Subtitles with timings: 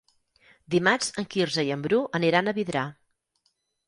[0.75, 2.87] Dimarts en Quirze i en Bru aniran a Vidrà.